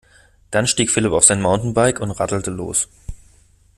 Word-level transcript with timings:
Dann 0.49 0.65
stieg 0.65 0.89
Philipp 0.89 1.11
auf 1.11 1.25
sein 1.25 1.43
Mountainbike 1.43 1.99
und 1.99 2.09
radelte 2.09 2.49
los. 2.49 2.89